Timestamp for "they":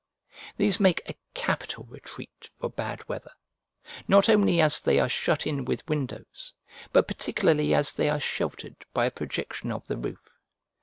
4.79-4.99, 7.91-8.09